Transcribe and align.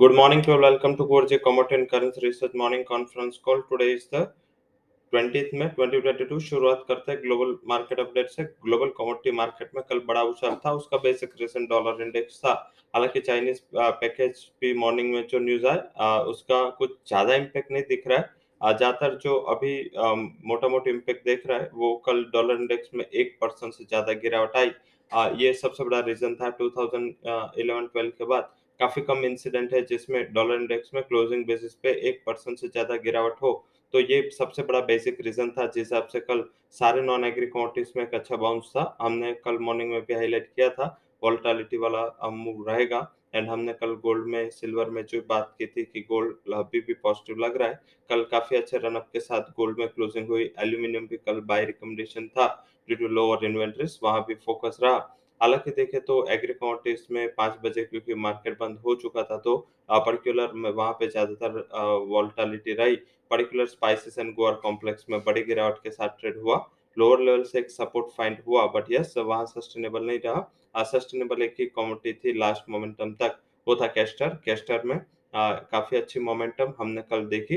Good 0.00 0.14
morning 0.14 0.42
to 0.42 0.52
all. 0.52 0.60
Welcome 0.60 0.94
to 0.96 1.04
Gorje 1.04 1.42
Commodity 1.42 1.74
and 1.74 1.88
Currency 1.90 2.20
Research 2.22 2.52
Morning 2.54 2.84
Conference 2.84 3.38
Call. 3.42 3.62
Today 3.70 3.92
is 3.92 4.02
the 4.08 4.20
20th 5.12 5.54
में 5.60 5.70
2022 5.76 6.40
शुरुआत 6.48 6.84
करते 6.88 7.12
हैं 7.12 7.20
global 7.22 7.54
market 7.68 8.00
update 8.00 8.28
से। 8.30 8.42
Global 8.64 8.88
commodity 8.98 9.32
market 9.36 9.70
में 9.76 9.82
कल 9.90 10.00
बड़ा 10.08 10.22
उछाल 10.32 10.54
था। 10.64 10.72
उसका 10.80 10.96
बेसिक 11.04 11.30
रीजन 11.40 11.66
डॉलर 11.70 12.02
इंडेक्स 12.06 12.38
था। 12.40 12.52
हालाँकि 12.94 13.20
चाइनीज़ 13.20 13.60
पैकेज 14.02 14.44
भी 14.60 14.74
मॉर्निंग 14.78 15.12
में 15.12 15.26
जो 15.30 15.38
न्यूज़ 15.46 15.66
आए 15.66 16.18
उसका 16.34 16.58
कुछ 16.78 16.90
ज़्यादा 17.08 17.34
इम्पैक्ट 17.34 17.72
नहीं 17.72 17.82
दिख 17.88 18.06
रहा 18.06 18.18
है। 18.18 18.76
ज़्यादातर 18.76 19.18
जो 19.24 19.38
अभी 19.54 19.74
मोटा 20.52 20.68
मोटी 20.68 20.90
इम्पैक्ट 20.90 21.24
देख 21.24 21.46
रहा 21.46 21.58
है, 21.58 21.70
वो 21.74 21.94
कल 22.06 22.24
डॉलर 22.34 22.60
इंडेक्स 22.60 22.90
में 22.94 23.04
एक 23.04 23.36
परसेंट 23.40 23.72
से 23.72 23.84
ज़्यादा 23.84 24.12
गिरावट 24.26 24.56
आई। 24.56 24.70
ये 25.44 25.52
सबसे 25.54 25.84
बड़ा 25.84 26.00
रीजन 26.12 26.34
था 26.34 26.50
2011-12 26.60 28.10
के 28.18 28.24
बाद। 28.26 28.54
काफ़ी 28.80 29.02
कम 29.02 29.24
इंसिडेंट 29.24 29.74
है 29.74 29.80
जिसमें 29.86 30.32
डॉलर 30.32 30.60
इंडेक्स 30.60 30.90
में 30.94 31.02
क्लोजिंग 31.02 31.44
बेसिस 31.46 31.74
पे 31.74 31.92
एक 32.08 32.22
परसेंट 32.26 32.58
से 32.58 32.68
ज़्यादा 32.68 32.96
गिरावट 33.04 33.42
हो 33.42 33.52
तो 33.94 34.00
ये 34.00 34.28
सबसे 34.30 34.62
बड़ा 34.62 34.80
बेसिक 34.86 35.20
रीजन 35.20 35.50
था 35.50 35.66
जिस 35.66 35.76
हिसाब 35.78 36.06
से 36.12 36.20
कल 36.20 36.44
सारे 36.74 37.02
नॉन 37.02 37.24
एग्री 37.24 37.46
कमोडिटीज 37.46 37.92
में 37.96 38.02
एक 38.02 38.14
अच्छा 38.14 38.36
बाउंस 38.36 38.70
था। 38.70 38.96
हमने 39.00 39.32
कल 39.44 39.58
मॉर्निंग 39.60 39.90
में 39.90 40.00
भी 40.00 40.14
हाईलाइट 40.14 40.46
किया 40.46 40.68
था 40.70 40.86
वॉल्टालिटी 41.22 41.76
वाला 41.76 42.30
मूव 42.30 42.68
रहेगा 42.68 43.00
एंड 43.34 43.48
हमने 43.48 43.72
कल 43.74 43.94
गोल्ड 44.02 44.26
में 44.26 44.48
सिल्वर 44.50 44.90
में 44.90 45.04
जो 45.04 45.20
बात 45.28 45.54
की 45.58 45.66
थी 45.66 45.82
कि 45.84 46.00
गोल्ड 46.10 46.54
अभी 46.54 46.80
भी 46.80 46.94
पॉजिटिव 46.94 47.38
लग 47.38 47.56
रहा 47.56 47.68
है, 47.68 47.80
कल 48.10 48.22
काफ़ी 48.30 48.56
अच्छे 48.56 48.78
रनअप 48.78 49.08
के 49.12 49.20
साथ 49.20 49.50
गोल्ड 49.56 49.78
में 49.78 49.88
क्लोजिंग 49.88 50.28
हुई। 50.28 50.50
एल्यूमिनियम 50.58 51.06
भी 51.06 51.16
कल 51.18 51.40
बाय 51.42 51.64
रिकमेंडेशन 51.64 52.28
था 52.28 52.46
ड्यू 52.88 52.96
टू 52.98 53.08
लोअर 53.08 53.44
इन्वेंट्रीज 53.44 53.98
वहाँ 54.02 54.24
भी 54.28 54.34
फोकस 54.36 54.78
रहा। 54.82 54.98
हालाँकि 55.40 55.70
देखें 55.70 56.00
तो 56.00 56.24
एग्री 56.30 56.52
कमोडिटीज 56.54 57.06
में 57.10 57.28
पाँच 57.34 57.58
बजे 57.64 57.84
क्योंकि 57.84 58.14
मार्केट 58.16 58.58
बंद 58.60 58.78
हो 58.86 58.94
चुका 59.02 59.22
था 59.22 59.36
तो 59.38 59.56
पर्टिकुलर 59.88 60.52
में 60.54 60.70
वहाँ 60.70 60.92
पे 61.00 61.08
ज़्यादातर 61.08 62.06
वॉल्टालिटी 62.08 62.72
रही। 62.74 62.96
Particular 63.30 63.66
spices 63.66 64.18
and 64.18 64.34
guar 64.34 64.54
complex 64.62 65.06
में 65.10 65.20
बड़ी 65.24 65.42
गिरावट 65.44 65.78
के 65.82 65.90
साथ 65.90 66.08
ट्रेड 66.20 66.38
हुआ। 66.38 66.56
लोअर 66.96 67.20
लेवल 67.20 67.42
से 67.44 67.58
एक 67.58 67.70
सपोर्ट 67.70 68.06
फाइंड 68.16 68.38
हुआ 68.46 68.66
बट 68.74 68.90
यस 68.90 69.14
वहाँ 69.18 69.44
सस्टेनेबल 69.46 70.06
नहीं 70.06 70.18
रहा। 70.24 70.82
सस्टेनेबल 70.84 71.42
एक 71.42 71.54
ही 71.60 71.66
कमोडिटी 71.66 72.12
थी 72.24 72.38
लास्ट 72.38 72.70
मोमेंटम 72.70 73.12
तक। 73.14 73.38
वो 73.66 73.76
था 73.76 73.86
कैस्टर। 73.88 74.28
कैस्टर 74.44 74.82
में 74.84 75.00
आ, 75.34 75.52
काफ़ी 75.52 75.96
अच्छी 75.96 76.20
मोमेंटम 76.20 76.72
हमने 76.78 77.02
कल 77.02 77.24
देखी। 77.28 77.56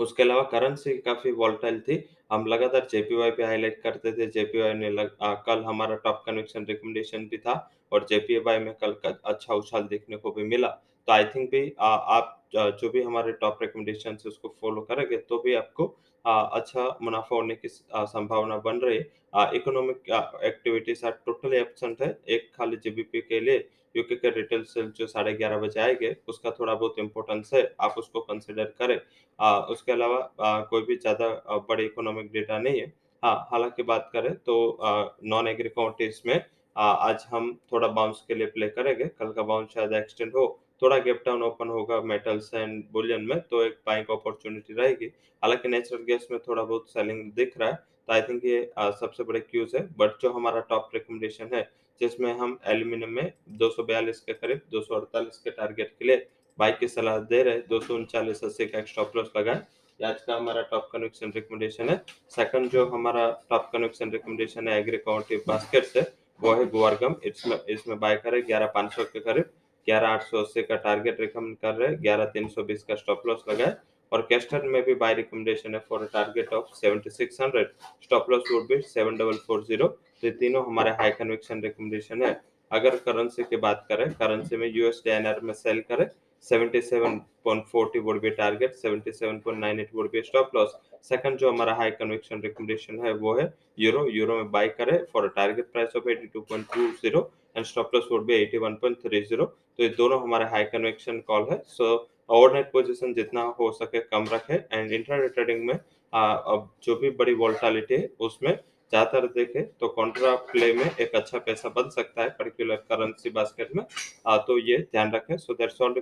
उसके 0.00 0.22
अलावा 0.22 0.42
करेंसी 0.52 0.96
काफ़ी 0.98 1.32
वॉल्टाइल 1.32 1.80
थी। 1.80 2.04
हम 2.32 2.46
लगातार 2.46 2.86
जेपीवाई 2.90 3.30
पे 3.30 3.44
हाईलाइट 3.44 3.80
करते 3.82 4.12
थे। 4.12 4.26
जेपीवाई 4.26 4.74
ने 4.74 4.90
लग, 4.90 5.16
आ, 5.22 5.34
कल 5.34 5.62
हमारा 5.64 5.96
टॉप 5.96 6.22
कन्वेक्शन 6.26 6.64
रिकमेंडेशन 6.64 7.26
भी 7.26 7.38
था 7.38 7.54
और 7.92 8.06
जेपीवाई 8.08 8.58
में 8.58 8.74
कल 8.74 8.92
का 9.04 9.18
अच्छा 9.24 9.54
उछाल 9.54 9.82
देखने 9.82 10.16
को 10.16 10.30
भी 10.30 10.44
मिला। 10.44 10.68
तो 11.08 11.12
आई 11.12 11.24
थिंक 11.24 11.50
भी 11.50 11.72
आ, 11.80 11.88
आप 11.88 12.36
जो 12.54 12.88
भी 12.90 13.02
हमारे 13.02 13.32
टॉप 13.32 13.58
रिकमेंडेशन 13.62 14.16
उसको 14.26 14.54
फॉलो 14.60 14.80
करेंगे 14.82 15.16
तो 15.16 15.38
भी 15.38 15.54
आपको 15.54 15.84
अच्छा 16.24 16.98
मुनाफा 17.02 17.34
होने 17.34 17.54
की 17.54 17.68
संभावना 17.68 18.56
बन 18.60 18.80
रही 18.80 18.96
है। 18.96 19.50
Economic 19.56 20.10
activities 20.44 21.04
are 21.06 21.12
totally 21.26 21.56
absent 21.56 22.02
है। 22.02 22.18
एक 22.28 22.50
खाली 22.56 22.76
जीबीपी 22.78 23.20
के 23.20 23.40
लिए 23.40 23.68
यूके 23.94 24.16
के 24.16 24.30
रिटेल 24.30 24.62
सेल 24.64 24.90
जो 24.96 25.06
साढ़े 25.06 25.32
ग्यारह 25.34 25.58
बजे 25.58 25.80
आएँगे 25.80 26.14
उसका 26.28 26.50
थोड़ा 26.50 26.74
बहुत 26.74 26.98
इम्पोर्टेंस 26.98 27.50
है। 27.54 27.62
आप 27.80 27.94
उसको 27.98 28.20
कंसिडर 28.22 28.64
करें। 28.78 29.00
आ, 29.38 29.58
उसके 29.58 29.92
अलावा 29.92 30.18
आ, 30.40 30.60
कोई 30.62 30.82
भी 30.82 30.96
ज़्यादा 30.96 31.28
बड़े 31.68 31.84
इकोनॉमिक 31.84 32.30
डेटा 32.32 32.58
नहीं 32.58 32.80
है। 32.80 32.92
हाँ 33.22 33.36
हालाँकि 33.50 33.82
बात 33.84 34.10
करें 34.12 34.34
तो 34.36 34.78
नॉन 35.24 35.48
एग्री 35.48 35.68
कमोडिटीज 35.68 36.22
में 36.26 36.44
आ, 36.76 36.84
आज 36.84 37.24
हम 37.30 37.54
थोड़ा 37.72 37.88
बाउंस 37.88 38.24
के 38.28 38.34
लिए 38.34 38.46
प्ले 38.48 38.68
करेंगे। 38.70 39.04
कल 39.08 39.32
का 39.32 39.42
बाउंस 39.44 39.74
शायद 39.74 39.92
एक्सटेंड 39.94 40.32
हो 40.36 40.46
थोड़ा 40.82 40.98
गैप 40.98 41.22
डाउन 41.26 41.42
ओपन 41.42 41.68
होगा 41.68 42.00
मेटल्स 42.02 42.50
एंड 42.54 42.82
बुलियन 42.92 43.24
में 43.24 43.40
तो 43.40 43.62
एक 43.64 43.78
बाइंग 43.86 44.06
अपॉर्चुनिटी 44.10 44.74
रहेगी। 44.74 45.06
हालाँकि 45.42 45.68
नेचुरल 45.68 46.02
गैस 46.04 46.26
में 46.30 46.38
थोड़ा 46.40 46.62
बहुत 46.62 46.90
सेलिंग 46.90 47.30
दिख 47.32 47.58
रहा 47.58 47.68
है 47.68 47.74
तो 47.74 48.12
आई 48.12 48.22
थिंक 48.22 48.44
ये 48.44 48.70
आ, 48.78 48.90
सबसे 48.92 49.24
बड़े 49.24 49.40
क्यूज 49.40 49.74
है। 49.74 49.86
बट 49.98 50.20
जो 50.22 50.32
हमारा 50.32 50.60
टॉप 50.68 50.90
रिकमेंडेशन 50.94 51.54
है 51.54 51.68
जिसमें 52.00 52.32
हम 52.34 52.58
एल्यूमिनियम 52.66 53.10
में 53.10 53.32
दो 53.58 53.68
के 53.78 54.32
करीब 54.32 54.60
दो 54.72 54.80
के 54.84 55.50
टारगेट 55.50 55.94
के 55.98 56.04
लिए 56.04 56.26
बाइक 56.58 56.78
की 56.78 56.88
सलाह 56.88 57.18
दे 57.26 57.42
रहे 57.42 57.58
दो 57.68 57.80
सौ 57.80 57.94
उनचालीस 57.94 58.42
अस्सी 58.44 58.66
का 58.66 58.82
स्टॉप 58.84 59.16
लॉस 59.16 59.30
लगाए। 59.36 59.62
आज 60.00 60.20
का 60.22 60.34
हमारा 60.34 60.62
टॉप 60.70 60.88
कन्वेक्शन 60.92 61.32
रिकमेंडेशन 61.34 61.88
है। 61.88 62.00
सेकंड 62.30 62.70
जो 62.70 62.84
हमारा 62.86 63.28
टॉप 63.50 63.70
कन्वेक्शन 63.72 64.10
रिकमेंडेशन 64.10 64.68
है 64.68 64.78
एग्री 64.80 65.36
बास्केट 65.48 65.84
से 65.84 66.00
वो 66.40 66.54
है 66.54 66.66
गुआरगम 66.70 67.14
इसमें 67.24 67.58
इसमें 67.70 67.98
बाय 68.00 68.16
करे 68.16 68.40
ग्यारह 68.42 68.66
पाँच 68.74 68.92
सौ 68.92 69.04
के 69.04 69.20
करीब। 69.20 69.50
ग्यारह 69.86 70.08
आठ 70.08 70.22
सौ 70.22 70.42
अस्सी 70.42 70.62
का 70.62 70.76
टारगेट 70.84 71.20
रिकमेंड 71.20 71.56
कर 71.56 71.74
रहे 71.74 71.88
हैं। 71.88 72.02
ग्यारह 72.02 72.24
तीन 72.34 72.48
सौ 72.48 72.62
बीस 72.62 72.82
का 72.84 72.94
स्टॉप 72.94 73.26
लॉस 73.26 73.44
लगाए 73.48 73.74
और 74.12 74.26
कैस्टर 74.28 74.62
में 74.68 74.82
भी 74.84 74.94
बाय 75.02 75.14
रिकमेंडेशन 75.14 75.74
है 75.74 75.80
for 75.88 76.08
target 76.12 76.52
of 76.54 76.74
seventy 76.76 77.10
six 77.10 77.40
hundred 77.40 77.68
stop 78.04 78.30
loss 78.30 78.50
would 78.52 78.66
be 78.68 78.80
seven 78.88 79.16
double 79.16 79.36
four 79.46 79.64
zero 79.64 79.96
ये 80.24 80.30
तीनों 80.40 80.64
हमारे 80.66 80.90
हाई 81.00 81.10
कन्वेक्शन 81.18 81.62
रिकमेंडेशन 81.62 82.22
है। 82.22 82.40
अगर 82.70 82.96
करेंसी 83.06 83.42
की 83.44 83.56
बात 83.58 83.84
करें 83.88 84.10
करेंसी 84.14 84.56
में 84.56 84.66
यूएस 84.68 85.00
डीएनआर 85.04 85.40
में 85.40 85.54
सेल 85.54 85.80
करें 85.88 86.06
77.40 86.44 88.00
would 88.04 88.20
be 88.20 88.30
target 88.36 88.76
77.98 88.82 89.90
would 89.96 90.10
be 90.12 90.20
stop 90.22 90.54
loss 90.54 90.70
second 91.04 91.38
जो 91.38 91.50
हमारा 91.50 91.74
हाई 91.74 91.90
कन्वेक्शन 91.90 92.40
रिकमेंडेशन 92.42 93.04
है 93.04 93.12
वो 93.14 93.34
है 93.38 93.52
यूरो 93.78 94.06
यूरो 94.10 94.36
में 94.36 94.50
बाय 94.50 94.68
करें 94.78 94.96
for 95.12 95.28
target 95.36 95.72
price 95.72 95.96
of 95.96 96.08
82.20 96.08 97.22
and 97.56 97.64
stop 97.66 97.94
loss 97.94 98.08
would 98.12 98.24
be 98.26 98.34
81.30 98.46 99.36
तो 99.36 99.82
ये 99.82 99.88
दोनों 99.98 100.20
हमारे 100.22 100.44
हाई 100.48 100.64
कन्वेक्शन 100.72 101.20
कॉल 101.28 101.46
है। 101.50 101.62
सो 101.68 101.94
ओवरनाइट 102.30 102.70
पोजीशन 102.72 103.14
जितना 103.14 103.42
हो 103.60 103.70
सके 103.72 104.00
कम 104.00 104.26
रखे 104.32 104.54
एंड 104.72 104.92
इंट्राडे 104.92 105.28
ट्रेडिंग 105.28 105.66
में 105.66 105.78
आ, 106.12 106.32
अब 106.32 106.68
जो 106.84 106.96
भी 106.96 107.10
बड़ी 107.18 107.34
वोल्टालिटी 107.34 107.94
है 107.94 108.08
उसमें 108.20 108.52
ज़्यादातर 108.92 109.26
देखें 109.34 109.64
तो 109.80 109.88
कॉन्ट्रा 109.88 110.34
प्ले 110.50 110.72
में 110.74 110.84
एक 110.84 111.14
अच्छा 111.14 111.38
पैसा 111.38 111.68
बन 111.76 111.88
सकता 111.90 112.22
है 112.22 112.28
पर्टिकुलर 112.38 112.76
करेंसी 112.90 113.30
बास्केट 113.30 113.74
में। 113.76 113.84
आ, 114.26 114.36
तो 114.36 114.58
ये 114.58 114.78
ध्यान 114.92 115.12
रखें। 115.12 115.36
So 115.36 115.54
that's 115.54 115.80
all 115.80 115.94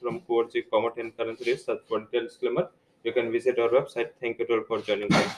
from 0.00 0.20
Coercy 0.22 0.62
Commodity 0.62 1.00
and 1.00 1.16
Currency 1.16 1.44
Research. 1.46 1.80
For 1.88 1.98
detailed 2.00 2.28
disclaimer, 2.28 2.64
you 3.04 3.12
can 3.12 3.30
visit 3.30 3.58
our 3.58 3.68
website. 3.68 4.10
Thank 4.20 4.38
you 4.40 4.46
all 4.50 4.64
for 4.64 4.80
joining 4.80 5.12
us. 5.12 5.34